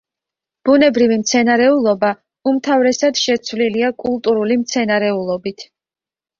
[0.69, 2.09] ბუნებრივი მცენარეულობა
[2.53, 5.67] უმთავრესად შეცვლილია კულტურული მცენარეულობით.